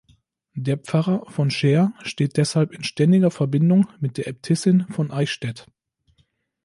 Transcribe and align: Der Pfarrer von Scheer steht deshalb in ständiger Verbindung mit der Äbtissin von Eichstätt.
Der 0.55 0.77
Pfarrer 0.79 1.29
von 1.29 1.51
Scheer 1.51 1.93
steht 2.01 2.37
deshalb 2.37 2.71
in 2.73 2.83
ständiger 2.83 3.29
Verbindung 3.29 3.87
mit 3.99 4.17
der 4.17 4.25
Äbtissin 4.25 4.87
von 4.89 5.11
Eichstätt. 5.11 5.67